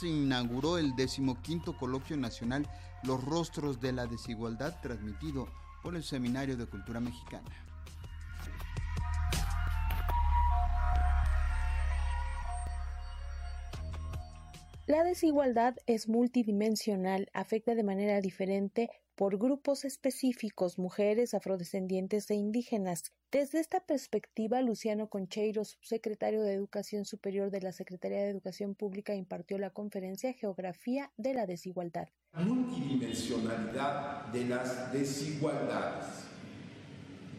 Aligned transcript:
se 0.00 0.08
inauguró 0.08 0.78
el 0.78 0.96
decimoquinto 0.96 1.76
coloquio 1.76 2.16
nacional 2.16 2.66
Los 3.02 3.22
rostros 3.22 3.80
de 3.80 3.92
la 3.92 4.06
desigualdad 4.06 4.80
transmitido 4.80 5.46
por 5.82 5.94
el 5.94 6.02
Seminario 6.02 6.56
de 6.56 6.66
Cultura 6.66 7.00
Mexicana. 7.00 7.50
La 14.86 15.04
desigualdad 15.04 15.76
es 15.86 16.08
multidimensional, 16.08 17.30
afecta 17.32 17.74
de 17.74 17.84
manera 17.84 18.20
diferente 18.20 18.90
por 19.20 19.36
grupos 19.36 19.84
específicos, 19.84 20.78
mujeres, 20.78 21.34
afrodescendientes 21.34 22.30
e 22.30 22.36
indígenas. 22.36 23.12
Desde 23.30 23.60
esta 23.60 23.80
perspectiva, 23.80 24.62
Luciano 24.62 25.10
Concheiro, 25.10 25.62
subsecretario 25.66 26.40
de 26.40 26.54
Educación 26.54 27.04
Superior 27.04 27.50
de 27.50 27.60
la 27.60 27.72
Secretaría 27.72 28.22
de 28.22 28.30
Educación 28.30 28.74
Pública, 28.74 29.14
impartió 29.14 29.58
la 29.58 29.68
conferencia 29.68 30.32
Geografía 30.32 31.12
de 31.18 31.34
la 31.34 31.44
Desigualdad. 31.44 32.08
Multidimensionalidad 32.32 34.28
de 34.28 34.46
las 34.46 34.90
desigualdades. 34.90 36.06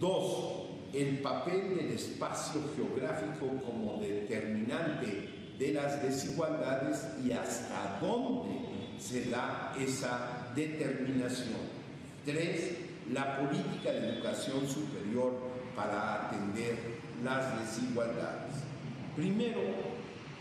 Dos, 0.00 0.70
el 0.94 1.20
papel 1.20 1.76
del 1.76 1.90
espacio 1.90 2.62
geográfico 2.74 3.48
como 3.62 4.00
determinante 4.00 5.28
de 5.58 5.74
las 5.74 6.02
desigualdades 6.02 7.06
y 7.22 7.32
hasta 7.32 7.98
dónde 8.00 8.76
se 8.98 9.28
da 9.28 9.74
esa 9.78 10.35
determinación. 10.56 11.76
Tres, 12.24 12.78
la 13.12 13.38
política 13.38 13.92
de 13.92 14.14
educación 14.14 14.66
superior 14.66 15.34
para 15.76 16.26
atender 16.26 16.74
las 17.22 17.60
desigualdades. 17.60 18.54
Primero, 19.14 19.60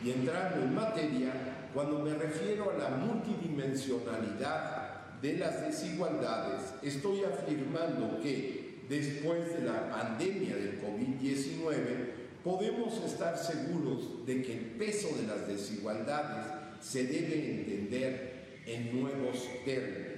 y 0.03 0.09
entrando 0.11 0.63
en 0.63 0.73
materia, 0.73 1.31
cuando 1.73 1.99
me 1.99 2.15
refiero 2.15 2.71
a 2.71 2.77
la 2.77 2.89
multidimensionalidad 2.89 5.19
de 5.21 5.37
las 5.37 5.61
desigualdades, 5.61 6.73
estoy 6.81 7.23
afirmando 7.23 8.19
que 8.21 8.65
después 8.89 9.53
de 9.53 9.61
la 9.65 9.89
pandemia 9.89 10.55
del 10.55 10.81
COVID-19, 10.81 12.15
podemos 12.43 13.03
estar 13.03 13.37
seguros 13.37 14.25
de 14.25 14.41
que 14.43 14.53
el 14.53 14.65
peso 14.77 15.09
de 15.17 15.27
las 15.27 15.47
desigualdades 15.47 16.47
se 16.79 17.05
debe 17.05 17.61
entender 17.61 18.35
en 18.65 19.01
nuevos 19.01 19.47
términos. 19.63 20.14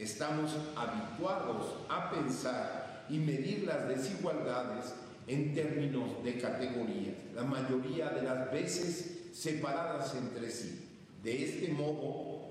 Estamos 0.00 0.52
habituados 0.76 1.74
a 1.90 2.10
pensar 2.10 3.04
y 3.10 3.18
medir 3.18 3.64
las 3.66 3.86
desigualdades 3.86 4.94
en 5.26 5.52
términos 5.52 6.24
de 6.24 6.38
categorías, 6.38 7.16
la 7.34 7.42
mayoría 7.42 8.08
de 8.08 8.22
las 8.22 8.50
veces 8.50 9.28
separadas 9.34 10.14
entre 10.14 10.50
sí. 10.50 10.88
De 11.22 11.44
este 11.44 11.68
modo, 11.74 12.48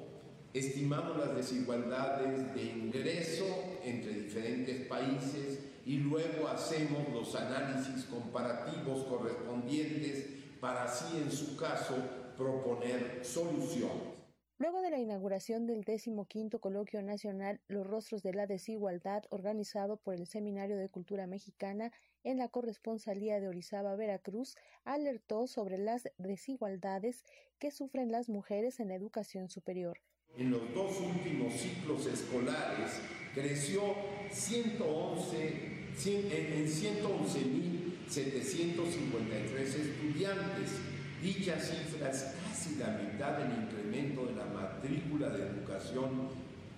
estimamos 0.53 1.17
las 1.17 1.35
desigualdades 1.35 2.53
de 2.53 2.63
ingreso 2.65 3.47
entre 3.83 4.13
diferentes 4.13 4.85
países, 4.85 5.57
y 5.87 5.97
luego 5.97 6.47
hacemos 6.49 7.09
los 7.11 7.33
análisis 7.33 8.05
comparativos 8.05 9.05
correspondientes 9.05 10.23
para 10.61 10.83
así 10.83 11.17
en 11.17 11.31
su 11.31 11.57
caso 11.57 11.95
proponer 12.37 13.21
soluciones. 13.23 14.18
Luego 14.61 14.81
de 14.81 14.89
la 14.89 14.99
inauguración 14.99 15.67
del 15.67 15.85
quinto 16.27 16.59
Coloquio 16.59 17.01
Nacional 17.01 17.61
Los 17.69 17.87
Rostros 17.87 18.23
de 18.23 18.33
la 18.33 18.45
Desigualdad, 18.45 19.23
organizado 19.29 19.95
por 19.95 20.15
el 20.15 20.27
Seminario 20.27 20.75
de 20.75 20.89
Cultura 20.89 21.27
Mexicana 21.27 21.93
en 22.25 22.37
la 22.37 22.49
corresponsalía 22.49 23.39
de 23.39 23.47
Orizaba, 23.47 23.95
Veracruz, 23.95 24.57
alertó 24.83 25.47
sobre 25.47 25.77
las 25.77 26.09
desigualdades 26.17 27.23
que 27.57 27.71
sufren 27.71 28.11
las 28.11 28.27
mujeres 28.27 28.81
en 28.81 28.89
la 28.89 28.95
educación 28.95 29.47
superior. 29.47 30.01
En 30.35 30.51
los 30.51 30.73
dos 30.73 30.99
últimos 30.99 31.53
ciclos 31.53 32.05
escolares 32.05 32.99
creció 33.33 33.95
111 34.29 35.53
en 36.05 36.67
111.753 36.67 39.61
estudiantes. 39.61 40.98
Dicha 41.21 41.59
cifra 41.59 42.11
es 42.11 42.27
casi 42.47 42.75
la 42.75 42.97
mitad 42.97 43.39
del 43.39 43.63
incremento 43.63 44.25
de 44.25 44.35
la 44.35 44.45
matrícula 44.45 45.29
de 45.29 45.47
educación 45.47 46.29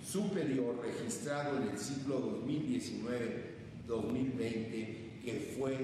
superior 0.03 0.81
registrado 0.84 1.57
en 1.57 1.69
el 1.69 1.78
ciclo 1.78 2.41
2019-2020, 2.47 5.22
que 5.24 5.53
fue 5.56 5.78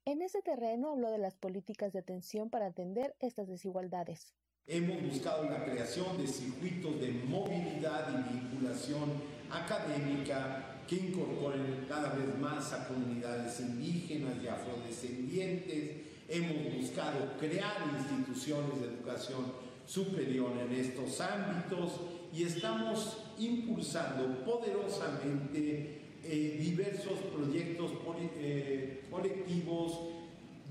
En 0.06 0.22
ese 0.22 0.42
terreno 0.42 0.90
habló 0.90 1.12
de 1.12 1.20
las 1.20 1.36
políticas 1.36 1.94
de 1.94 2.00
atención 2.00 2.50
para 2.50 2.68
atender 2.68 3.16
estas 3.20 3.48
desigualdades. 3.48 4.34
Hemos 4.66 5.04
buscado 5.04 5.50
la 5.50 5.64
creación 5.66 6.18
de 6.18 6.28
circuitos 6.28 7.00
de 7.00 7.12
movilidad 7.12 8.10
y 8.10 8.34
vinculación 8.34 9.12
académica 9.52 10.73
que 10.88 10.96
incorporen 10.96 11.86
cada 11.88 12.14
vez 12.14 12.38
más 12.40 12.74
a 12.74 12.88
comunidades 12.88 13.60
indígenas 13.60 14.36
y 14.44 14.48
afrodescendientes. 14.48 15.92
Hemos 16.28 16.76
buscado 16.76 17.38
crear 17.40 17.78
instituciones 17.98 18.82
de 18.82 18.88
educación 18.88 19.46
superior 19.86 20.52
en 20.60 20.74
estos 20.74 21.20
ámbitos 21.22 22.00
y 22.34 22.44
estamos 22.44 23.18
impulsando 23.38 24.44
poderosamente 24.44 26.02
eh, 26.24 26.58
diversos 26.60 27.20
proyectos 27.36 27.92
eh, 28.38 29.04
colectivos, 29.12 30.00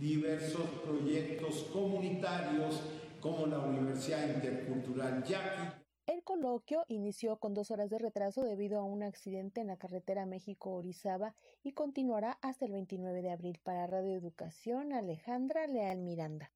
diversos 0.00 0.66
proyectos 0.84 1.66
comunitarios 1.72 2.80
como 3.20 3.46
la 3.46 3.60
Universidad 3.60 4.34
Intercultural 4.34 5.22
Yaqui. 5.22 5.82
El 6.04 6.24
coloquio 6.24 6.84
inició 6.88 7.36
con 7.36 7.54
dos 7.54 7.70
horas 7.70 7.88
de 7.88 7.98
retraso 7.98 8.42
debido 8.42 8.80
a 8.80 8.84
un 8.84 9.04
accidente 9.04 9.60
en 9.60 9.68
la 9.68 9.76
carretera 9.76 10.26
México-Orizaba 10.26 11.36
y 11.62 11.74
continuará 11.74 12.38
hasta 12.42 12.64
el 12.64 12.72
29 12.72 13.22
de 13.22 13.30
abril. 13.30 13.60
Para 13.62 13.86
Radio 13.86 14.16
Educación, 14.16 14.92
Alejandra 14.92 15.68
Leal 15.68 15.98
Miranda. 15.98 16.50